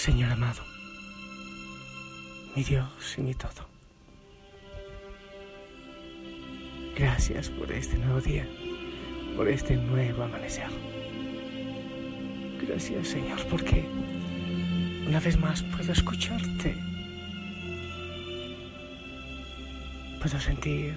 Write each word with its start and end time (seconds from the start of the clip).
Señor 0.00 0.32
amado, 0.32 0.62
mi 2.56 2.64
Dios 2.64 3.16
y 3.18 3.20
mi 3.20 3.34
todo. 3.34 3.68
Gracias 6.96 7.50
por 7.50 7.70
este 7.70 7.98
nuevo 7.98 8.18
día, 8.22 8.48
por 9.36 9.46
este 9.46 9.76
nuevo 9.76 10.22
amanecer. 10.22 10.70
Gracias 12.66 13.08
Señor 13.08 13.44
porque 13.50 13.84
una 15.06 15.20
vez 15.20 15.38
más 15.38 15.62
puedo 15.64 15.92
escucharte. 15.92 16.74
Puedo 20.18 20.40
sentir 20.40 20.96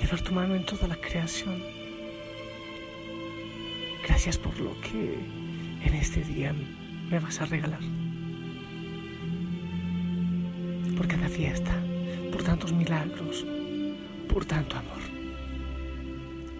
y 0.00 0.06
ver 0.08 0.20
tu 0.22 0.32
mano 0.32 0.56
en 0.56 0.66
toda 0.66 0.88
la 0.88 0.96
creación. 0.96 1.62
Gracias 4.04 4.38
por 4.38 4.58
lo 4.58 4.72
que 4.80 5.14
en 5.84 5.94
este 5.94 6.24
día 6.24 6.52
me 7.12 7.18
vas 7.18 7.42
a 7.42 7.44
regalar. 7.44 7.80
Por 10.96 11.06
cada 11.06 11.28
fiesta, 11.28 11.74
por 12.32 12.42
tantos 12.42 12.72
milagros, 12.72 13.44
por 14.32 14.46
tanto 14.46 14.78
amor. 14.78 15.02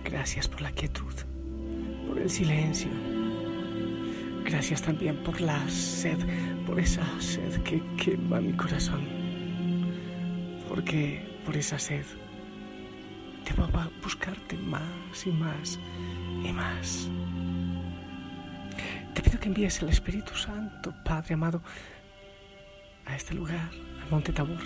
Gracias 0.04 0.46
por 0.48 0.60
la 0.60 0.70
quietud, 0.72 1.14
por 2.06 2.18
el 2.18 2.28
silencio. 2.28 2.90
Gracias 4.44 4.82
también 4.82 5.16
por 5.24 5.40
la 5.40 5.66
sed, 5.70 6.18
por 6.66 6.78
esa 6.78 7.06
sed 7.18 7.62
que 7.62 7.82
quema 7.96 8.38
mi 8.42 8.52
corazón. 8.52 9.08
Porque 10.68 11.26
por 11.46 11.56
esa 11.56 11.78
sed 11.78 12.04
debo 13.46 13.66
buscarte 14.02 14.58
más 14.58 15.26
y 15.26 15.30
más 15.30 15.78
y 16.44 16.52
más. 16.52 17.08
Te 19.14 19.22
pido 19.22 19.38
que 19.38 19.48
envíes 19.48 19.82
el 19.82 19.90
Espíritu 19.90 20.34
Santo, 20.34 20.94
Padre 21.04 21.34
amado, 21.34 21.62
a 23.04 23.14
este 23.14 23.34
lugar, 23.34 23.70
al 24.02 24.10
Monte 24.10 24.32
Tabor 24.32 24.62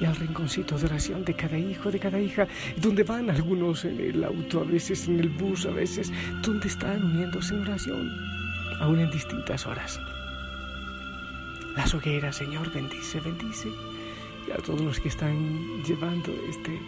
y 0.00 0.06
al 0.06 0.16
rinconcito 0.16 0.78
de 0.78 0.86
oración 0.86 1.24
de 1.24 1.34
cada 1.34 1.58
hijo, 1.58 1.90
de 1.90 1.98
cada 1.98 2.18
hija, 2.18 2.48
donde 2.78 3.02
van 3.02 3.28
algunos 3.28 3.84
en 3.84 4.00
el 4.00 4.24
auto, 4.24 4.60
a 4.60 4.64
veces 4.64 5.06
en 5.08 5.20
el 5.20 5.28
bus, 5.28 5.66
a 5.66 5.70
veces 5.70 6.10
donde 6.42 6.68
están 6.68 7.04
uniéndose 7.04 7.54
en 7.54 7.60
oración, 7.60 8.10
aún 8.80 9.00
en 9.00 9.10
distintas 9.10 9.66
horas. 9.66 10.00
Las 11.76 11.92
hogueras, 11.94 12.36
Señor, 12.36 12.72
bendice, 12.72 13.20
bendice, 13.20 13.68
y 14.48 14.50
a 14.50 14.56
todos 14.56 14.80
los 14.80 14.98
que 14.98 15.08
están 15.08 15.82
llevando 15.84 16.32
este 16.48 16.80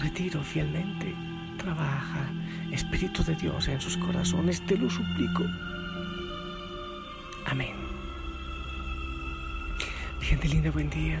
retiro 0.00 0.42
fielmente, 0.42 1.14
trabaja, 1.60 2.26
Espíritu 2.72 3.22
de 3.22 3.34
Dios 3.34 3.68
en 3.68 3.80
sus 3.80 3.96
corazones, 3.98 4.64
te 4.66 4.76
lo 4.78 4.88
suplico. 4.88 5.44
Amén. 7.46 7.74
Gente 10.20 10.48
linda, 10.48 10.70
buen 10.70 10.88
día. 10.90 11.20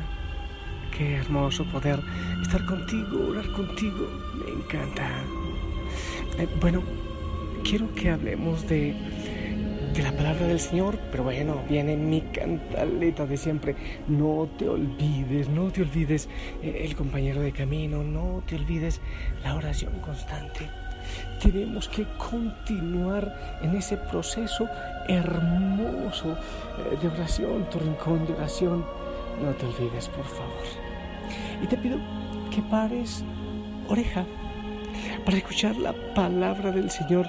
Qué 0.96 1.16
hermoso 1.16 1.64
poder 1.66 2.00
estar 2.42 2.64
contigo, 2.64 3.28
orar 3.28 3.50
contigo. 3.52 4.08
Me 4.34 4.50
encanta. 4.52 5.08
Eh, 6.38 6.48
bueno, 6.60 6.82
quiero 7.62 7.92
que 7.94 8.10
hablemos 8.10 8.66
de, 8.66 8.94
de 9.94 10.02
la 10.02 10.12
palabra 10.12 10.46
del 10.46 10.60
Señor, 10.60 10.98
pero 11.10 11.24
bueno, 11.24 11.62
viene 11.68 11.96
mi 11.96 12.20
cantaleta 12.20 13.26
de 13.26 13.36
siempre. 13.36 13.74
No 14.08 14.48
te 14.58 14.68
olvides, 14.68 15.48
no 15.48 15.70
te 15.70 15.82
olvides 15.82 16.28
eh, 16.62 16.82
el 16.84 16.94
compañero 16.94 17.40
de 17.40 17.52
camino, 17.52 18.02
no 18.02 18.42
te 18.46 18.56
olvides 18.56 19.00
la 19.42 19.54
oración 19.54 19.98
constante. 20.00 20.68
Tenemos 21.42 21.88
que 21.88 22.06
continuar 22.18 23.58
en 23.62 23.74
ese 23.74 23.96
proceso 23.96 24.68
hermoso 25.08 26.32
eh, 26.32 26.96
de 27.00 27.08
oración, 27.08 27.68
tu 27.70 27.78
rincón 27.78 28.26
de 28.26 28.34
oración. 28.34 28.84
No 29.42 29.50
te 29.52 29.66
olvides, 29.66 30.08
por 30.08 30.24
favor. 30.24 30.64
Y 31.62 31.66
te 31.66 31.76
pido 31.76 31.98
que 32.54 32.62
pares 32.62 33.24
oreja 33.88 34.24
para 35.24 35.36
escuchar 35.36 35.76
la 35.76 35.94
palabra 36.14 36.70
del 36.70 36.90
Señor, 36.90 37.26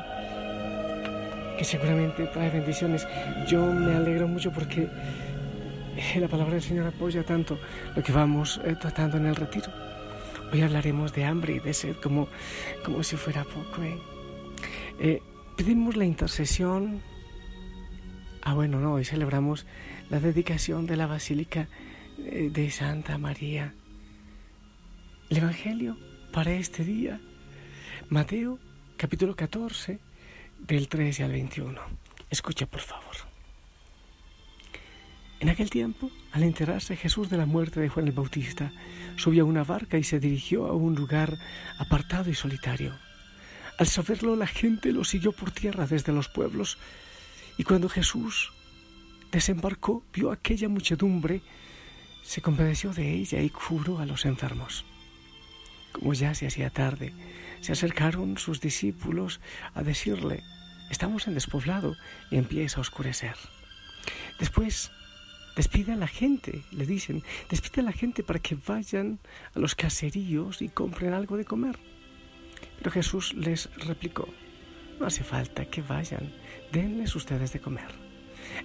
que 1.62 1.66
seguramente 1.66 2.26
trae 2.26 2.50
bendiciones. 2.50 3.08
Yo 3.48 3.64
me 3.72 3.94
alegro 3.94 4.28
mucho 4.28 4.52
porque 4.52 4.90
la 6.20 6.28
palabra 6.28 6.54
del 6.54 6.64
Señor 6.64 6.88
apoya 6.88 7.24
tanto 7.24 7.60
lo 7.96 8.02
que 8.02 8.12
vamos 8.12 8.60
eh, 8.66 8.76
tratando 8.82 9.18
en 9.18 9.28
el 9.28 9.36
retiro. 9.36 9.72
Hoy 10.52 10.64
hablaremos 10.64 11.14
de 11.14 11.24
hambre 11.24 11.54
y 11.54 11.60
de 11.60 11.76
sed 11.76 11.98
como, 11.98 12.30
como 12.84 13.04
si 13.04 13.16
fuera 13.16 13.44
poco. 13.44 13.84
¿eh? 13.84 13.96
Eh, 15.00 15.22
pedimos 15.56 15.96
la 15.96 16.06
intercesión. 16.06 17.00
Ah, 18.42 18.56
bueno, 18.56 18.80
no, 18.80 18.94
hoy 18.94 19.06
celebramos 19.06 19.68
la 20.10 20.20
dedicación 20.20 20.88
de 20.88 20.98
la 20.98 21.06
Basílica 21.06 21.68
de 22.18 22.72
Santa 22.72 23.20
María 23.20 23.76
el 25.30 25.38
Evangelio 25.38 25.96
para 26.34 26.54
este 26.54 26.84
día, 26.84 27.22
Mateo 28.10 28.58
capítulo 28.98 29.36
14, 29.36 30.00
del 30.68 30.88
13 30.88 31.24
al 31.24 31.32
21. 31.32 31.82
Escucha 32.30 32.66
por 32.66 32.82
favor. 32.82 33.16
En 35.40 35.50
aquel 35.50 35.70
tiempo, 35.70 36.12
al 36.32 36.44
enterarse 36.44 36.96
Jesús 36.96 37.30
de 37.30 37.38
la 37.38 37.48
muerte 37.48 37.80
de 37.80 37.90
Juan 37.90 38.08
el 38.08 38.14
Bautista, 38.14 38.72
subió 39.16 39.44
a 39.44 39.48
una 39.48 39.64
barca 39.64 39.98
y 39.98 40.04
se 40.04 40.20
dirigió 40.20 40.68
a 40.68 40.74
un 40.74 40.94
lugar 40.94 41.38
apartado 41.80 42.30
y 42.30 42.36
solitario. 42.36 42.94
Al 43.80 43.88
saberlo, 43.88 44.36
la 44.36 44.46
gente 44.46 44.92
lo 44.92 45.04
siguió 45.04 45.32
por 45.32 45.52
tierra 45.52 45.88
desde 45.88 46.14
los 46.14 46.30
pueblos, 46.30 46.78
y 47.58 47.64
cuando 47.64 47.90
Jesús 47.90 48.52
desembarcó, 49.32 50.04
vio 50.14 50.32
aquella 50.32 50.70
muchedumbre, 50.70 51.42
se 52.22 52.42
compadeció 52.42 52.94
de 52.94 53.12
ella 53.12 53.42
y 53.42 53.50
curó 53.50 53.98
a 53.98 54.06
los 54.06 54.26
enfermos. 54.26 54.86
Como 55.92 56.14
ya 56.14 56.36
se 56.36 56.46
hacía 56.46 56.70
tarde, 56.70 57.14
se 57.62 57.72
acercaron 57.72 58.38
sus 58.38 58.60
discípulos 58.60 59.40
a 59.74 59.84
decirle, 59.84 60.44
estamos 60.90 61.28
en 61.28 61.36
despoblado 61.36 61.96
y 62.30 62.38
empieza 62.38 62.78
a 62.78 62.82
oscurecer. 62.82 63.36
Después, 64.40 64.92
despide 65.56 65.94
a 65.94 65.96
la 65.96 66.08
gente, 66.08 66.64
le 66.72 66.86
dicen, 66.86 67.24
despide 67.50 67.82
a 67.82 67.86
la 67.86 67.92
gente 67.92 68.24
para 68.24 68.40
que 68.40 68.56
vayan 68.56 69.20
a 69.56 69.60
los 69.60 69.76
caseríos 69.76 70.62
y 70.62 70.70
compren 70.70 71.14
algo 71.14 71.38
de 71.38 71.46
comer. 71.46 71.78
Pero 72.80 72.92
Jesús 72.92 73.34
les 73.34 73.70
replicó, 73.76 74.28
no 75.00 75.06
hace 75.06 75.24
falta 75.24 75.66
que 75.66 75.82
vayan, 75.82 76.34
denles 76.72 77.16
ustedes 77.16 77.54
de 77.54 77.62
comer. 77.62 77.92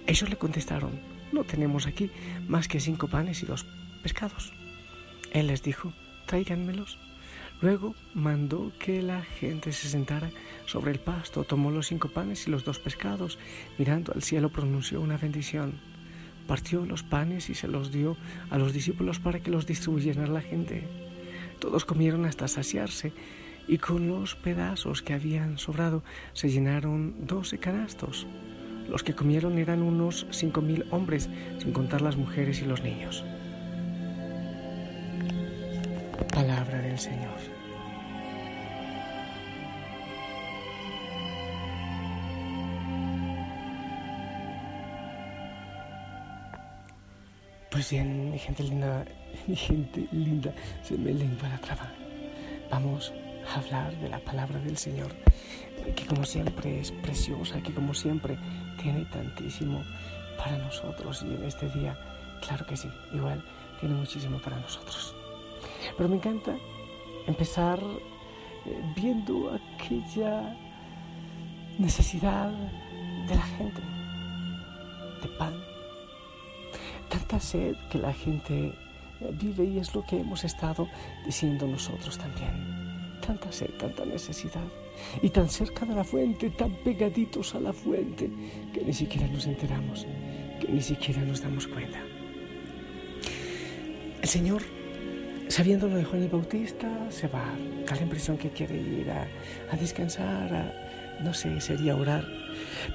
Ellos 0.07 0.29
le 0.29 0.37
contestaron, 0.37 0.99
no 1.31 1.43
tenemos 1.43 1.87
aquí 1.87 2.11
más 2.47 2.67
que 2.67 2.79
cinco 2.79 3.07
panes 3.07 3.43
y 3.43 3.45
dos 3.45 3.65
pescados. 4.01 4.53
Él 5.31 5.47
les 5.47 5.61
dijo, 5.61 5.93
tráiganmelos. 6.25 6.97
Luego 7.59 7.95
mandó 8.13 8.71
que 8.77 9.01
la 9.01 9.23
gente 9.23 9.71
se 9.71 9.87
sentara 9.87 10.29
sobre 10.67 10.91
el 10.91 10.99
pasto, 10.99 11.43
tomó 11.43 11.71
los 11.71 11.87
cinco 11.87 12.09
panes 12.09 12.47
y 12.47 12.51
los 12.51 12.63
dos 12.63 12.79
pescados, 12.79 13.39
mirando 13.79 14.13
al 14.13 14.21
cielo 14.21 14.49
pronunció 14.49 15.01
una 15.01 15.17
bendición, 15.17 15.79
partió 16.47 16.85
los 16.85 17.01
panes 17.01 17.49
y 17.49 17.55
se 17.55 17.67
los 17.67 17.91
dio 17.91 18.15
a 18.51 18.59
los 18.59 18.73
discípulos 18.73 19.19
para 19.19 19.39
que 19.39 19.49
los 19.49 19.65
distribuyeran 19.65 20.25
a 20.25 20.31
la 20.31 20.41
gente. 20.41 20.87
Todos 21.59 21.83
comieron 21.83 22.25
hasta 22.25 22.47
saciarse 22.47 23.11
y 23.67 23.79
con 23.79 24.07
los 24.07 24.35
pedazos 24.35 25.01
que 25.01 25.13
habían 25.13 25.57
sobrado 25.57 26.03
se 26.33 26.49
llenaron 26.49 27.25
doce 27.25 27.57
canastos. 27.57 28.27
Los 28.87 29.03
que 29.03 29.15
comieron 29.15 29.57
eran 29.57 29.81
unos 29.81 30.27
cinco 30.29 30.61
mil 30.61 30.85
hombres, 30.91 31.29
sin 31.57 31.73
contar 31.73 32.01
las 32.01 32.15
mujeres 32.15 32.61
y 32.61 32.65
los 32.65 32.83
niños. 32.83 33.25
Señor. 36.97 37.37
Pues 47.69 47.91
bien, 47.91 48.31
mi 48.31 48.39
gente 48.39 48.63
linda, 48.63 49.05
mi 49.47 49.55
gente 49.55 50.07
linda, 50.11 50.53
se 50.81 50.97
me 50.97 51.13
lengua 51.13 51.47
la 51.49 51.57
traba. 51.59 51.91
Vamos 52.71 53.13
a 53.47 53.59
hablar 53.59 53.95
de 53.97 54.09
la 54.09 54.19
palabra 54.19 54.59
del 54.59 54.77
Señor, 54.77 55.13
que 55.95 56.05
como 56.05 56.25
siempre 56.25 56.79
es 56.79 56.91
preciosa, 56.91 57.61
que 57.61 57.73
como 57.73 57.93
siempre 57.93 58.37
tiene 58.81 59.05
tantísimo 59.05 59.83
para 60.37 60.57
nosotros 60.57 61.23
y 61.23 61.33
en 61.33 61.43
este 61.43 61.69
día, 61.69 61.97
claro 62.41 62.65
que 62.65 62.75
sí, 62.75 62.89
igual 63.13 63.43
tiene 63.79 63.95
muchísimo 63.95 64.39
para 64.39 64.59
nosotros. 64.59 65.15
Pero 65.95 66.09
me 66.09 66.15
encanta 66.15 66.57
empezar 67.27 67.79
eh, 67.79 68.81
viendo 68.95 69.51
aquella 69.51 70.55
necesidad 71.77 72.51
de 73.27 73.35
la 73.35 73.41
gente 73.41 73.81
de 75.21 75.27
pan. 75.37 75.53
Tanta 77.09 77.39
sed 77.39 77.75
que 77.91 77.99
la 77.99 78.13
gente 78.13 78.73
eh, 79.21 79.31
vive 79.33 79.65
y 79.65 79.79
es 79.79 79.93
lo 79.93 80.03
que 80.05 80.19
hemos 80.19 80.43
estado 80.43 80.87
diciendo 81.25 81.67
nosotros 81.67 82.17
también. 82.17 83.19
Tanta 83.25 83.51
sed, 83.51 83.71
tanta 83.77 84.05
necesidad. 84.05 84.67
Y 85.21 85.29
tan 85.29 85.47
cerca 85.47 85.85
de 85.85 85.93
la 85.93 86.03
fuente, 86.03 86.49
tan 86.49 86.71
pegaditos 86.83 87.53
a 87.53 87.59
la 87.59 87.71
fuente, 87.71 88.31
que 88.73 88.83
ni 88.83 88.93
siquiera 88.93 89.27
nos 89.27 89.45
enteramos 89.45 90.07
que 90.59 90.67
ni 90.67 90.81
siquiera 90.81 91.21
nos 91.21 91.41
damos 91.41 91.67
cuenta. 91.67 91.99
El 94.21 94.27
Señor, 94.27 94.63
sabiendo 95.47 95.87
lo 95.87 95.97
de 95.97 96.03
Juan 96.03 96.23
el 96.23 96.29
Bautista, 96.29 96.87
se 97.09 97.27
va. 97.27 97.45
Da 97.87 97.95
la 97.95 98.01
impresión 98.01 98.37
que 98.37 98.49
quiere 98.49 98.75
ir 98.75 99.09
a, 99.09 99.27
descansar, 99.77 100.53
a, 100.53 101.21
no 101.23 101.33
sé, 101.33 101.59
sería 101.61 101.95
orar. 101.95 102.25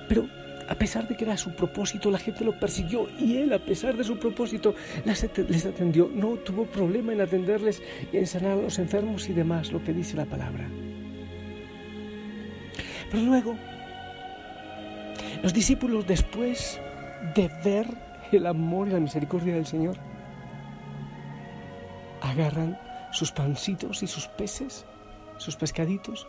Pero 0.09 0.29
a 0.69 0.75
pesar 0.75 1.09
de 1.09 1.17
que 1.17 1.25
era 1.25 1.37
su 1.37 1.55
propósito, 1.55 2.11
la 2.11 2.19
gente 2.19 2.45
lo 2.45 2.59
persiguió 2.59 3.09
y 3.19 3.37
él, 3.37 3.53
a 3.53 3.59
pesar 3.59 3.97
de 3.97 4.05
su 4.05 4.19
propósito, 4.19 4.75
les 5.05 5.67
atendió. 5.67 6.11
No 6.13 6.37
tuvo 6.37 6.67
problema 6.67 7.13
en 7.13 7.21
atenderles 7.21 7.83
y 8.13 8.19
en 8.19 8.27
sanar 8.27 8.53
a 8.53 8.63
los 8.63 8.79
enfermos 8.79 9.29
y 9.29 9.33
demás, 9.33 9.73
lo 9.73 9.83
que 9.83 9.93
dice 9.93 10.17
la 10.17 10.25
palabra. 10.25 10.69
Pero 13.11 13.25
luego, 13.25 13.57
los 15.43 15.53
discípulos, 15.53 16.07
después 16.07 16.81
de 17.35 17.51
ver 17.65 17.87
el 18.33 18.47
amor 18.47 18.89
y 18.89 18.93
la 18.93 19.01
misericordia 19.01 19.55
del 19.55 19.67
Señor, 19.67 19.97
agarran 22.23 22.79
sus 23.13 23.31
pancitos 23.33 24.03
y 24.03 24.07
sus 24.07 24.27
peces 24.27 24.87
sus 25.43 25.57
pescaditos, 25.57 26.27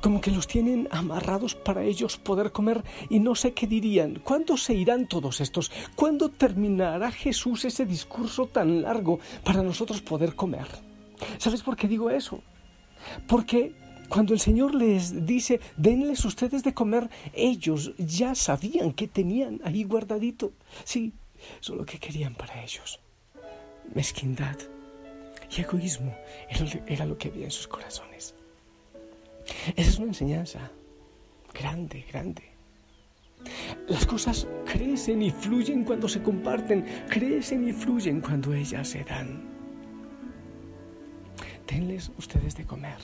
como 0.00 0.20
que 0.20 0.30
los 0.30 0.46
tienen 0.46 0.88
amarrados 0.90 1.54
para 1.54 1.84
ellos 1.84 2.18
poder 2.18 2.52
comer 2.52 2.84
y 3.08 3.20
no 3.20 3.34
sé 3.34 3.52
qué 3.52 3.66
dirían. 3.66 4.20
¿Cuándo 4.22 4.56
se 4.56 4.74
irán 4.74 5.08
todos 5.08 5.40
estos? 5.40 5.70
¿Cuándo 5.94 6.28
terminará 6.28 7.10
Jesús 7.10 7.64
ese 7.64 7.86
discurso 7.86 8.46
tan 8.46 8.82
largo 8.82 9.20
para 9.44 9.62
nosotros 9.62 10.02
poder 10.02 10.34
comer? 10.34 10.66
¿Sabes 11.38 11.62
por 11.62 11.76
qué 11.76 11.88
digo 11.88 12.10
eso? 12.10 12.42
Porque 13.26 13.72
cuando 14.08 14.34
el 14.34 14.40
Señor 14.40 14.74
les 14.74 15.24
dice, 15.24 15.60
denles 15.76 16.24
ustedes 16.24 16.64
de 16.64 16.74
comer, 16.74 17.08
ellos 17.32 17.92
ya 17.96 18.34
sabían 18.34 18.92
que 18.92 19.06
tenían 19.06 19.60
ahí 19.64 19.84
guardadito. 19.84 20.52
Sí, 20.84 21.12
solo 21.60 21.86
que 21.86 21.98
querían 21.98 22.34
para 22.34 22.62
ellos. 22.62 23.00
Mezquindad 23.94 24.58
y 25.56 25.60
egoísmo 25.60 26.14
era 26.86 27.06
lo 27.06 27.18
que 27.18 27.28
había 27.28 27.44
en 27.44 27.50
sus 27.50 27.66
corazones. 27.66 28.34
Esa 29.76 29.90
es 29.90 29.98
una 29.98 30.08
enseñanza 30.08 30.70
grande, 31.52 32.04
grande. 32.10 32.44
Las 33.88 34.06
cosas 34.06 34.46
crecen 34.66 35.22
y 35.22 35.30
fluyen 35.30 35.84
cuando 35.84 36.08
se 36.08 36.22
comparten, 36.22 36.84
crecen 37.08 37.68
y 37.68 37.72
fluyen 37.72 38.20
cuando 38.20 38.52
ellas 38.52 38.88
se 38.88 39.02
dan. 39.04 39.48
Denles 41.66 42.10
ustedes 42.18 42.56
de 42.56 42.64
comer. 42.64 42.98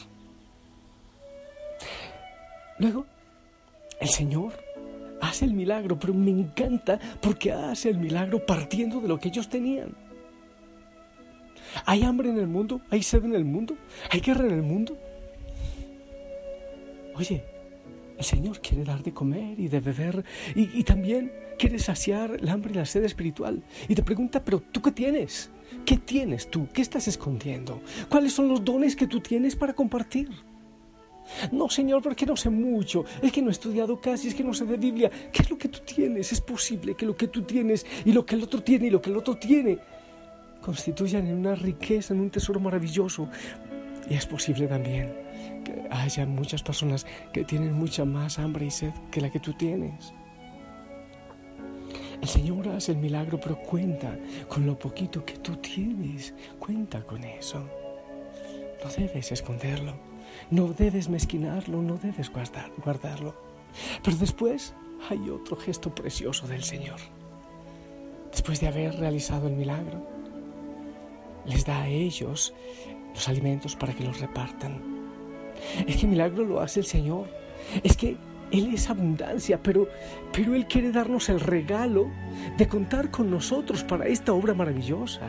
Luego, 2.79 3.07
el 4.01 4.09
Señor 4.09 4.53
hace 5.21 5.47
el 5.47 5.55
milagro, 5.55 5.99
pero 5.99 6.13
me 6.13 6.31
encanta 6.31 6.99
porque 7.21 7.53
hace 7.53 7.89
el 7.89 7.99
milagro 7.99 8.45
partiendo 8.45 9.01
de 9.01 9.09
lo 9.09 9.19
que 9.19 9.29
ellos 9.29 9.49
tenían. 9.49 10.06
¿Hay 11.85 12.03
hambre 12.03 12.31
en 12.31 12.39
el 12.39 12.47
mundo? 12.47 12.81
¿Hay 12.91 13.03
sed 13.03 13.25
en 13.25 13.35
el 13.35 13.45
mundo? 13.45 13.77
¿Hay 14.11 14.21
guerra 14.21 14.47
en 14.47 14.53
el 14.53 14.63
mundo? 14.63 14.97
Oye, 17.15 17.45
el 18.19 18.25
Señor 18.25 18.61
quiere 18.61 18.85
dar 18.85 19.03
de 19.03 19.13
comer 19.13 19.59
y 19.59 19.69
de 19.69 19.81
beber 19.81 20.25
y, 20.55 20.83
también 20.85 21.33
quiere 21.59 21.79
saciar 21.79 22.37
el 22.41 22.49
hambre 22.49 22.73
y 22.73 22.77
la 22.77 22.87
sed 22.87 23.05
espiritual. 23.05 23.63
Y 23.89 23.95
te 23.95 24.03
pregunta, 24.03 24.43
pero 24.43 24.61
¿tú 24.61 24.81
qué 24.83 24.93
tienes? 24.93 25.51
¿Qué 25.85 25.97
tienes 25.97 26.51
tú? 26.51 26.69
¿Qué 26.73 26.83
estás 26.83 27.09
escondiendo? 27.09 27.81
¿Cuáles 28.09 28.33
son 28.33 28.49
los 28.49 28.65
dones 28.65 28.97
que 28.97 29.07
tú 29.07 29.21
tienes 29.21 29.57
para 29.57 29.75
compartir? 29.75 30.31
No, 31.51 31.69
Señor, 31.69 32.03
porque 32.03 32.25
no 32.25 32.37
sé 32.37 32.51
mucho. 32.51 33.05
Es 33.21 33.33
que 33.33 33.43
no 33.43 33.49
he 33.49 33.53
estudiado 33.53 34.01
casi, 34.01 34.29
es 34.29 34.35
que 34.35 34.45
no 34.45 34.55
sé 34.55 34.65
de 34.65 34.77
Biblia. 34.77 35.11
¿Qué 35.33 35.43
es 35.43 35.51
lo 35.51 35.59
que 35.59 35.69
tú 35.69 35.81
tienes? 35.81 36.33
Es 36.33 36.41
posible 36.41 36.95
que 36.95 37.05
lo 37.05 37.17
que 37.17 37.29
tú 37.29 37.43
tienes 37.43 37.85
y 38.05 38.13
lo 38.13 38.25
que 38.25 38.37
el 38.37 38.45
otro 38.45 38.63
tiene 38.63 38.87
y 38.87 38.91
lo 38.91 39.01
que 39.01 39.11
el 39.11 39.17
otro 39.17 39.37
tiene 39.37 39.79
constituyan 40.67 41.29
en 41.29 41.37
una 41.37 41.55
riqueza, 41.55 42.13
en 42.13 42.19
un 42.19 42.31
tesoro 42.31 42.59
maravilloso. 42.59 43.29
Y 44.11 44.15
es 44.15 44.27
posible 44.27 44.67
también 44.67 45.15
que 45.65 45.87
haya 45.93 46.27
muchas 46.27 46.61
personas 46.61 47.07
que 47.33 47.45
tienen 47.45 47.73
mucha 47.73 48.05
más 48.05 48.41
hambre 48.41 48.67
y 48.67 48.71
sed 48.73 48.93
que 49.13 49.21
la 49.21 49.31
que 49.31 49.39
tú 49.39 49.53
tienes. 49.53 50.13
El 52.21 52.27
Señor 52.27 52.69
hace 52.69 52.93
el 52.93 52.99
milagro, 52.99 53.39
pero 53.39 53.63
cuenta 53.63 54.19
con 54.49 54.67
lo 54.67 54.77
poquito 54.77 55.25
que 55.25 55.35
tú 55.35 55.55
tienes. 55.57 56.35
Cuenta 56.59 57.01
con 57.03 57.23
eso. 57.23 57.61
No 58.83 58.91
debes 58.91 59.31
esconderlo, 59.31 59.95
no 60.51 60.73
debes 60.73 61.09
mezquinarlo, 61.09 61.81
no 61.81 61.97
debes 61.97 62.29
guardarlo. 62.83 63.37
Pero 64.03 64.17
después 64.17 64.75
hay 65.09 65.31
otro 65.31 65.57
gesto 65.57 65.95
precioso 65.95 66.49
del 66.49 66.65
Señor. 66.65 66.99
Después 68.33 68.61
de 68.61 68.67
haber 68.67 68.97
realizado 68.97 69.47
el 69.47 69.55
milagro, 69.55 70.16
les 71.47 71.65
da 71.65 71.83
a 71.83 71.89
ellos 71.89 72.55
los 73.15 73.29
alimentos 73.29 73.77
para 73.77 73.93
que 73.93 74.05
los 74.05 74.21
repartan. 74.21 74.81
Es 75.87 75.97
que 75.97 76.07
milagro 76.07 76.45
lo 76.45 76.61
hace 76.61 76.81
el 76.81 76.87
Señor. 76.87 77.27
Es 77.83 77.97
que 77.97 78.17
Él 78.51 78.75
es 78.75 78.91
abundancia, 78.91 79.61
pero, 79.63 79.89
pero 80.33 80.55
Él 80.55 80.67
quiere 80.67 80.93
darnos 80.93 81.29
el 81.29 81.41
regalo 81.41 82.11
de 82.57 82.69
contar 82.69 83.11
con 83.11 83.31
nosotros 83.31 83.83
para 83.85 84.07
esta 84.07 84.33
obra 84.33 84.55
maravillosa. 84.55 85.29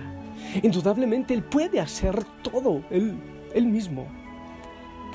Indudablemente 0.62 1.34
Él 1.34 1.44
puede 1.44 1.80
hacer 1.80 2.24
todo, 2.44 2.84
Él, 2.92 3.18
él 3.54 3.66
mismo. 3.66 4.08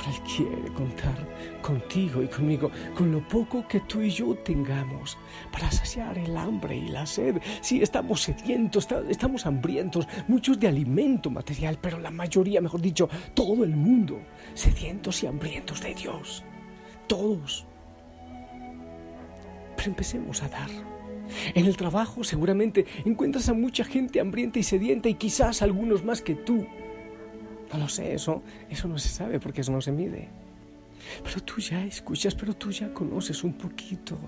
Él 0.06 0.14
quiere 0.36 0.72
contar 0.72 1.16
contigo 1.62 2.22
y 2.22 2.28
conmigo 2.28 2.70
con 2.94 3.12
lo 3.12 3.26
poco 3.28 3.67
que 3.69 3.81
tú 3.81 4.02
y 4.02 4.10
yo 4.10 4.34
tengamos 4.34 5.17
para 5.52 5.70
saciar 5.70 6.19
el 6.19 6.36
hambre 6.36 6.76
y 6.76 6.88
la 6.88 7.06
sed. 7.06 7.40
Sí, 7.60 7.82
estamos 7.82 8.22
sedientos, 8.22 8.88
estamos 9.08 9.46
hambrientos, 9.46 10.08
muchos 10.26 10.58
de 10.58 10.69
alimento 10.69 11.31
material, 11.31 11.78
pero 11.81 11.98
la 11.98 12.10
mayoría, 12.10 12.60
mejor 12.60 12.81
dicho, 12.81 13.08
todo 13.34 13.64
el 13.64 13.76
mundo, 13.76 14.20
sedientos 14.55 15.22
y 15.22 15.26
hambrientos 15.26 15.81
de 15.81 15.94
Dios. 15.94 16.43
Todos. 17.06 17.67
Pero 19.76 19.88
empecemos 19.88 20.43
a 20.43 20.48
dar. 20.48 20.70
En 21.55 21.67
el 21.67 21.76
trabajo 21.76 22.24
seguramente 22.24 22.86
encuentras 23.05 23.48
a 23.48 23.55
mucha 23.55 23.84
gente 23.84 24.20
hambrienta 24.20 24.58
y 24.58 24.62
sedienta 24.62 25.08
y 25.08 25.14
quizás 25.14 25.62
algunos 25.62 26.05
más 26.05 26.20
que 26.20 26.34
tú. 26.34 26.67
No 27.72 27.79
lo 27.79 27.88
sé, 27.88 28.14
eso, 28.14 28.43
eso 28.69 28.86
no 28.86 28.98
se 28.98 29.08
sabe 29.08 29.41
porque 29.41 29.62
eso 29.62 29.72
no 29.72 29.81
se 29.81 29.93
mide. 29.93 30.29
Pero 31.24 31.41
tú 31.41 31.60
ya 31.60 31.84
escuchas, 31.84 32.34
pero 32.34 32.55
tú 32.55 32.70
ya 32.70 32.93
conoces 32.93 33.43
un 33.44 33.55
poquito. 33.55 34.19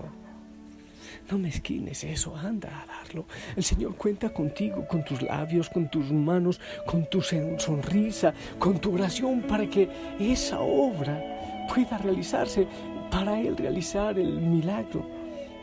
No 1.30 1.38
mezquines 1.38 2.04
eso, 2.04 2.36
anda 2.36 2.82
a 2.82 2.86
darlo. 2.86 3.26
El 3.56 3.62
Señor 3.62 3.96
cuenta 3.96 4.30
contigo, 4.30 4.86
con 4.86 5.04
tus 5.04 5.22
labios, 5.22 5.68
con 5.68 5.90
tus 5.90 6.10
manos, 6.10 6.60
con 6.86 7.08
tu 7.08 7.20
sonrisa, 7.22 8.34
con 8.58 8.78
tu 8.78 8.94
oración, 8.94 9.42
para 9.42 9.68
que 9.68 9.88
esa 10.18 10.60
obra 10.60 11.66
pueda 11.72 11.98
realizarse, 11.98 12.66
para 13.10 13.40
Él 13.40 13.56
realizar 13.56 14.18
el 14.18 14.40
milagro. 14.40 15.06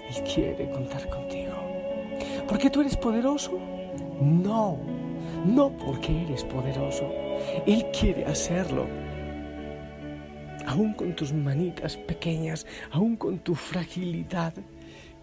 Él 0.07 0.23
quiere 0.23 0.69
contar 0.71 1.07
contigo. 1.09 1.53
¿Por 2.47 2.57
qué 2.57 2.69
tú 2.69 2.81
eres 2.81 2.95
poderoso? 2.95 3.59
No, 4.21 4.77
no 5.45 5.71
porque 5.77 6.23
eres 6.23 6.43
poderoso 6.43 7.30
él 7.65 7.85
quiere 7.97 8.25
hacerlo. 8.25 8.87
Aún 10.65 10.93
con 10.93 11.15
tus 11.15 11.33
manitas 11.33 11.97
pequeñas, 11.97 12.65
aún 12.91 13.15
con 13.15 13.39
tu 13.39 13.55
fragilidad, 13.55 14.53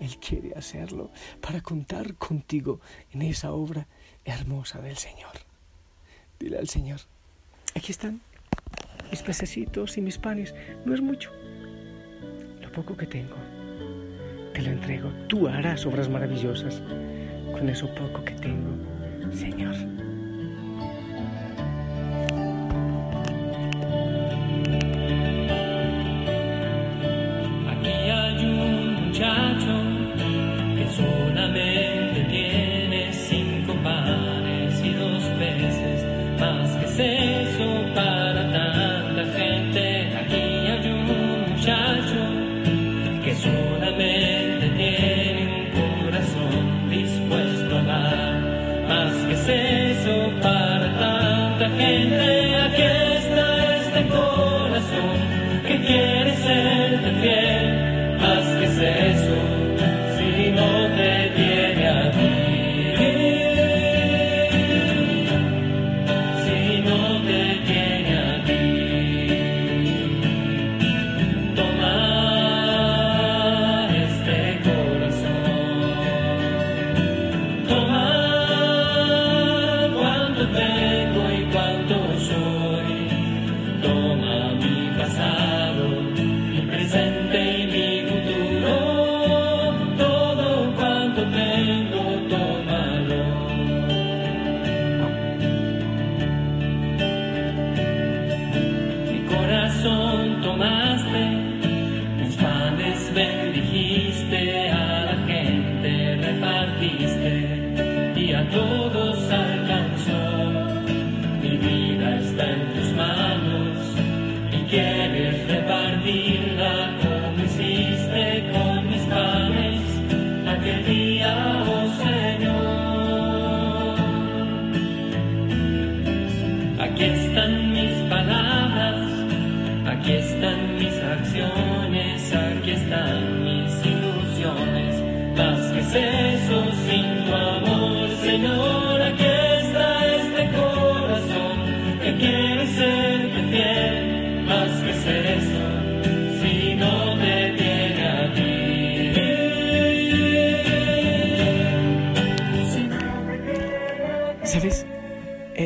Él 0.01 0.17
quiere 0.19 0.53
hacerlo 0.57 1.11
para 1.41 1.61
contar 1.61 2.15
contigo 2.15 2.81
en 3.13 3.23
esa 3.23 3.53
obra 3.53 3.87
hermosa 4.25 4.81
del 4.81 4.97
Señor. 4.97 5.33
Dile 6.39 6.59
al 6.59 6.69
Señor, 6.69 7.01
aquí 7.75 7.93
están 7.93 8.21
mis 9.11 9.23
pececitos 9.23 9.97
y 9.97 10.01
mis 10.01 10.19
panes, 10.19 10.55
no 10.85 10.95
es 10.95 11.01
mucho, 11.01 11.33
lo 12.61 12.71
poco 12.73 12.97
que 12.97 13.07
tengo, 13.07 13.37
te 14.53 14.63
lo 14.63 14.71
entrego, 14.71 15.11
tú 15.29 15.49
harás 15.49 15.87
obras 15.87 16.09
maravillosas 16.09 16.83
con 17.53 17.69
eso 17.69 17.93
poco 17.95 18.25
que 18.25 18.35
tengo, 18.35 18.71
Señor. 19.33 20.08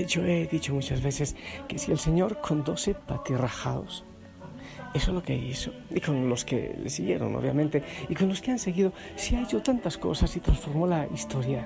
Yo 0.08 0.24
he 0.24 0.46
dicho 0.46 0.74
muchas 0.74 1.02
veces 1.02 1.36
que 1.68 1.78
si 1.78 1.92
el 1.92 1.98
Señor 1.98 2.40
con 2.40 2.64
doce 2.64 2.94
patirrajados, 2.94 4.04
eso 4.94 5.10
es 5.10 5.14
lo 5.14 5.22
que 5.22 5.36
hizo, 5.36 5.72
y 5.90 6.00
con 6.00 6.28
los 6.28 6.44
que 6.44 6.76
le 6.82 6.90
siguieron, 6.90 7.34
obviamente, 7.36 7.82
y 8.08 8.14
con 8.14 8.28
los 8.28 8.40
que 8.40 8.50
han 8.50 8.58
seguido, 8.58 8.92
si 9.16 9.36
ha 9.36 9.42
hecho 9.42 9.62
tantas 9.62 9.96
cosas 9.96 10.34
y 10.36 10.40
transformó 10.40 10.86
la 10.86 11.06
historia. 11.14 11.64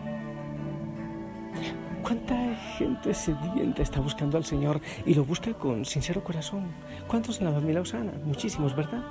¿Cuánta 2.02 2.54
gente 2.78 3.14
sedienta 3.14 3.82
está 3.82 4.00
buscando 4.00 4.36
al 4.36 4.44
Señor 4.44 4.80
y 5.04 5.14
lo 5.14 5.24
busca 5.24 5.54
con 5.54 5.84
sincero 5.84 6.22
corazón? 6.22 6.66
¿Cuántos 7.08 7.40
en 7.40 7.46
la 7.46 7.52
familia 7.52 7.80
Osana? 7.80 8.12
Muchísimos, 8.24 8.76
¿verdad? 8.76 9.02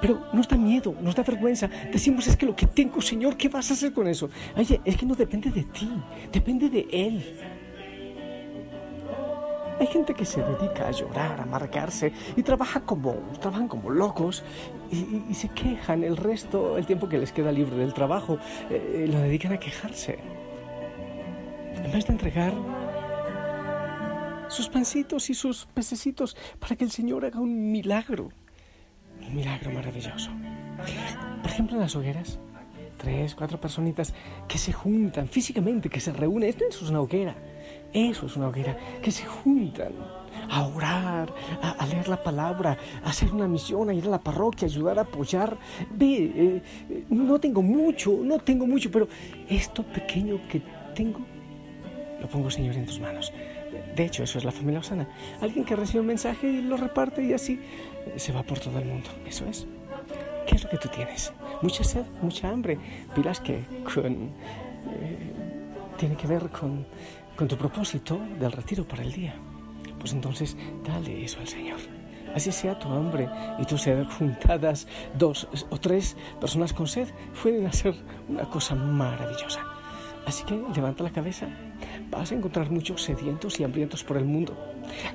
Pero 0.00 0.26
nos 0.32 0.48
da 0.48 0.56
miedo, 0.56 0.94
nos 1.00 1.14
da 1.14 1.22
vergüenza. 1.22 1.68
Decimos, 1.92 2.26
es 2.26 2.36
que 2.36 2.46
lo 2.46 2.54
que 2.56 2.66
tengo, 2.66 3.00
Señor, 3.00 3.36
¿qué 3.36 3.48
vas 3.48 3.70
a 3.70 3.74
hacer 3.74 3.92
con 3.92 4.06
eso? 4.08 4.30
Oye, 4.56 4.80
es 4.84 4.96
que 4.96 5.06
no 5.06 5.14
depende 5.14 5.50
de 5.50 5.64
ti, 5.64 5.90
depende 6.32 6.68
de 6.68 6.86
Él. 6.90 7.24
Hay 9.80 9.86
gente 9.86 10.12
que 10.12 10.24
se 10.24 10.42
dedica 10.42 10.88
a 10.88 10.90
llorar, 10.90 11.38
a 11.38 11.44
amargarse 11.44 12.12
y 12.36 12.42
trabaja 12.42 12.80
como, 12.80 13.14
trabajan 13.40 13.68
como 13.68 13.90
locos 13.90 14.42
y, 14.90 15.34
se 15.34 15.48
quejan 15.50 16.02
el 16.02 16.16
resto, 16.16 16.76
el 16.78 16.86
tiempo 16.86 17.08
que 17.08 17.18
les 17.18 17.30
queda 17.30 17.52
libre 17.52 17.76
del 17.76 17.94
trabajo, 17.94 18.38
eh, 18.70 19.08
lo 19.08 19.20
dedican 19.20 19.52
a 19.52 19.58
quejarse. 19.58 20.18
En 21.76 21.92
vez 21.92 22.06
de 22.06 22.12
entregar 22.12 22.52
sus 24.48 24.68
pancitos 24.68 25.30
y 25.30 25.34
sus 25.34 25.66
pececitos 25.66 26.36
para 26.58 26.74
que 26.74 26.84
el 26.84 26.90
Señor 26.90 27.24
haga 27.24 27.38
un 27.38 27.70
milagro, 27.70 28.30
un 29.28 29.36
milagro 29.36 29.70
maravilloso. 29.70 30.30
Por 31.42 31.50
ejemplo, 31.50 31.76
en 31.76 31.82
las 31.82 31.96
hogueras, 31.96 32.38
tres, 32.96 33.34
cuatro 33.34 33.60
personitas 33.60 34.14
que 34.46 34.58
se 34.58 34.72
juntan 34.72 35.28
físicamente, 35.28 35.88
que 35.88 36.00
se 36.00 36.12
reúnen, 36.12 36.48
esto 36.48 36.64
es 36.68 36.82
una 36.82 37.00
hoguera 37.00 37.34
eso 37.92 38.26
es 38.26 38.36
una 38.36 38.48
hoguera, 38.48 38.76
que 39.02 39.10
se 39.10 39.24
juntan 39.24 39.92
a 40.50 40.66
orar, 40.66 41.32
a, 41.62 41.86
leer 41.86 42.08
la 42.08 42.22
palabra, 42.22 42.76
a 43.02 43.08
hacer 43.08 43.32
una 43.32 43.48
misión, 43.48 43.88
a 43.88 43.94
ir 43.94 44.04
a 44.06 44.10
la 44.10 44.20
parroquia, 44.20 44.66
a 44.66 44.70
ayudar, 44.70 44.98
a 44.98 45.02
apoyar. 45.02 45.56
Ve, 45.90 46.32
eh, 46.34 46.62
no 47.08 47.40
tengo 47.40 47.62
mucho, 47.62 48.18
no 48.22 48.38
tengo 48.38 48.66
mucho, 48.66 48.90
pero 48.90 49.08
esto 49.48 49.82
pequeño 49.82 50.40
que 50.48 50.62
tengo, 50.94 51.20
lo 52.20 52.28
pongo, 52.28 52.50
Señor, 52.50 52.74
en 52.76 52.84
tus 52.84 53.00
manos. 53.00 53.32
De 53.96 54.04
hecho, 54.04 54.22
eso 54.22 54.38
es 54.38 54.44
la 54.44 54.52
familia 54.52 54.80
Osana. 54.80 55.08
Alguien 55.40 55.64
que 55.64 55.74
recibe 55.74 56.00
un 56.00 56.06
mensaje 56.06 56.48
y 56.48 56.62
lo 56.62 56.76
reparte 56.76 57.24
y 57.24 57.32
así 57.32 57.58
se 58.16 58.32
va 58.32 58.42
por 58.42 58.58
todo 58.58 58.78
el 58.78 58.86
mundo. 58.86 59.08
Eso 59.26 59.44
es. 59.46 59.66
¿Qué 60.46 60.56
es 60.56 60.64
lo 60.64 60.70
que 60.70 60.78
tú 60.78 60.88
tienes? 60.88 61.32
Mucha 61.62 61.84
sed, 61.84 62.04
mucha 62.22 62.48
hambre. 62.48 62.78
Pilas 63.14 63.40
que 63.40 63.62
con... 63.92 64.30
Eh, 64.90 65.32
tiene 65.98 66.16
que 66.16 66.26
ver 66.28 66.48
con 66.50 66.86
con 67.38 67.46
tu 67.46 67.56
propósito 67.56 68.18
del 68.40 68.50
retiro 68.50 68.84
para 68.84 69.04
el 69.04 69.12
día. 69.12 69.32
Pues 70.00 70.12
entonces 70.12 70.56
dale 70.84 71.24
eso 71.24 71.38
al 71.38 71.46
Señor. 71.46 71.78
Así 72.34 72.50
sea 72.50 72.76
tu 72.76 72.88
hambre 72.88 73.28
y 73.60 73.64
tu 73.64 73.78
sed 73.78 74.04
juntadas, 74.18 74.88
dos 75.16 75.46
o 75.70 75.78
tres 75.78 76.16
personas 76.40 76.72
con 76.72 76.88
sed, 76.88 77.08
pueden 77.40 77.64
hacer 77.66 77.94
una 78.28 78.42
cosa 78.50 78.74
maravillosa. 78.74 79.60
Así 80.26 80.44
que 80.44 80.60
levanta 80.74 81.04
la 81.04 81.12
cabeza, 81.12 81.46
vas 82.10 82.32
a 82.32 82.34
encontrar 82.34 82.70
muchos 82.70 83.02
sedientos 83.02 83.60
y 83.60 83.64
hambrientos 83.64 84.02
por 84.02 84.16
el 84.16 84.24
mundo. 84.24 84.56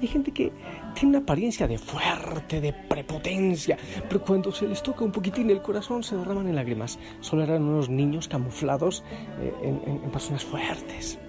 Hay 0.01 0.07
gente 0.07 0.31
que 0.31 0.51
tiene 0.93 1.17
una 1.17 1.19
apariencia 1.19 1.67
de 1.67 1.77
fuerte, 1.77 2.61
de 2.61 2.73
prepotencia, 2.73 3.77
pero 4.07 4.23
cuando 4.23 4.51
se 4.51 4.67
les 4.67 4.81
toca 4.81 5.03
un 5.03 5.11
poquitín 5.11 5.49
el 5.49 5.61
corazón 5.61 6.03
se 6.03 6.15
derraman 6.15 6.47
en 6.47 6.55
lágrimas. 6.55 6.99
Solo 7.21 7.43
eran 7.43 7.63
unos 7.63 7.89
niños 7.89 8.27
camuflados 8.27 9.03
eh, 9.39 9.53
en 9.61 10.11
personas 10.11 10.43
fuertes. 10.43 11.19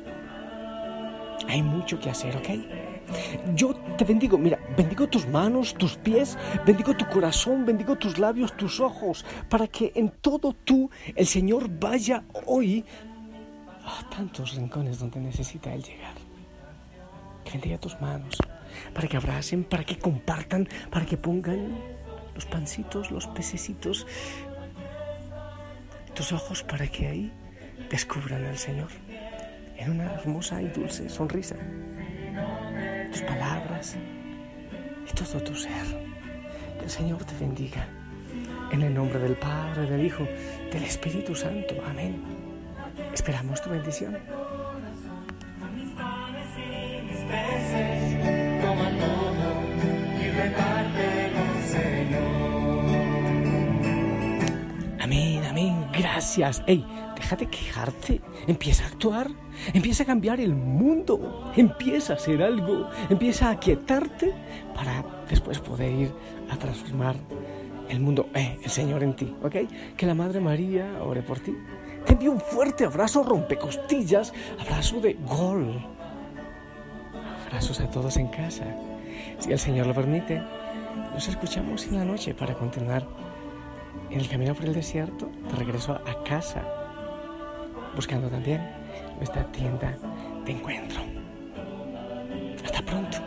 Hay 1.49 1.63
mucho 1.63 1.99
que 1.99 2.11
hacer, 2.11 2.37
¿ok? 2.37 2.49
Yo 3.55 3.75
te 3.97 4.05
bendigo, 4.05 4.39
mira, 4.39 4.59
bendigo 4.77 5.07
tus 5.09 5.27
manos, 5.29 5.75
tus 5.75 5.97
pies, 5.97 6.39
bendigo 6.67 6.97
tu 6.97 7.07
corazón, 7.07 7.65
bendigo 7.65 7.97
tus 7.97 8.19
labios, 8.19 8.57
tus 8.57 8.81
ojos, 8.81 9.25
para 9.49 9.67
que 9.69 9.93
en 9.95 10.11
todo 10.21 10.55
tú 10.65 10.91
el 11.15 11.27
Señor 11.27 11.69
vaya 11.69 12.25
hoy 12.47 12.85
a 13.85 14.09
tantos 14.09 14.55
rincones 14.55 14.99
donde 14.99 15.21
necesita 15.21 15.75
Él 15.75 15.83
llegar. 15.83 16.24
Que 17.45 17.53
bendiga 17.53 17.79
tus 17.79 18.01
manos, 18.01 18.39
para 18.95 19.09
que 19.09 19.17
abracen, 19.17 19.65
para 19.65 19.85
que 19.85 19.99
compartan, 19.99 20.69
para 20.91 21.05
que 21.05 21.17
pongan 21.17 21.79
los 22.35 22.47
pancitos, 22.47 23.11
los 23.11 23.27
pececitos, 23.29 24.07
tus 26.15 26.33
ojos 26.33 26.63
para 26.63 26.87
que 26.87 27.07
ahí 27.07 27.33
descubran 27.91 28.45
al 28.45 28.59
Señor 28.59 28.89
en 29.77 29.91
una 29.91 30.13
hermosa 30.15 30.63
y 30.63 30.69
dulce 30.69 31.09
sonrisa. 31.09 31.57
Tus 33.13 33.23
palabras 33.23 33.97
y 35.09 35.15
todo 35.15 35.43
tu 35.43 35.55
ser. 35.55 35.87
Que 36.79 36.85
el 36.85 36.91
Señor 36.91 37.25
te 37.25 37.35
bendiga. 37.39 37.87
En 38.71 38.83
el 38.83 38.95
nombre 38.95 39.19
del 39.19 39.37
Padre, 39.37 39.87
del 39.89 40.05
Hijo, 40.05 40.27
del 40.73 40.85
Espíritu 40.85 41.35
Santo. 41.35 41.75
Amén. 41.87 42.23
Esperamos 43.13 43.63
tu 43.63 43.71
bendición. 43.71 44.19
Gracias. 56.25 56.63
Hey, 56.67 56.83
deja 57.17 57.37
de 57.37 57.47
quejarte. 57.49 58.23
Empieza 58.47 58.85
a 58.85 58.87
actuar. 58.87 59.29
Empieza 59.75 60.05
a 60.05 60.07
cambiar 60.07 60.41
el 60.41 60.55
mundo. 60.55 61.53
Empieza 61.55 62.15
a 62.15 62.17
hacer 62.17 62.43
algo. 62.43 62.89
Empieza 63.11 63.51
a 63.51 63.61
quietarte 63.61 64.33
para 64.75 65.05
después 65.29 65.59
poder 65.59 65.93
ir 65.93 66.13
a 66.49 66.57
transformar 66.57 67.15
el 67.91 68.01
mundo. 68.01 68.31
Eh, 68.35 68.59
el 68.65 68.71
Señor 68.71 69.03
en 69.03 69.15
ti, 69.15 69.37
¿ok? 69.43 69.55
Que 69.99 70.07
la 70.07 70.15
Madre 70.15 70.41
María 70.41 70.95
ore 71.03 71.23
por 71.23 71.41
ti. 71.41 71.55
Te 72.07 72.15
envío 72.15 72.33
un 72.33 72.41
fuerte 72.41 72.87
abrazo 72.87 73.23
rompecostillas. 73.23 74.33
Abrazo 74.59 75.03
de 75.03 75.19
gol. 75.29 75.79
Abrazos 77.45 77.81
a 77.81 77.91
todos 77.91 78.17
en 78.17 78.29
casa. 78.29 78.65
Si 79.41 79.53
el 79.53 79.59
Señor 79.59 79.89
lo 79.89 79.93
permite, 79.93 80.43
nos 81.13 81.29
escuchamos 81.29 81.87
en 81.87 81.97
la 81.97 82.05
noche 82.07 82.33
para 82.33 82.55
continuar 82.55 83.07
en 84.15 84.21
el 84.21 84.29
camino 84.29 84.55
por 84.55 84.67
el 84.67 84.75
desierto, 84.75 85.29
de 85.51 85.57
regreso 85.57 85.93
a 85.93 86.23
casa, 86.23 86.63
buscando 87.97 88.29
también 88.29 88.65
nuestra 89.17 89.45
tienda 89.51 89.99
de 90.45 90.53
encuentro. 90.53 91.01
Hasta 92.65 92.81
pronto. 92.83 93.19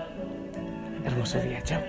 Hermoso 1.03 1.39
día. 1.41 1.62
Chao. 1.63 1.82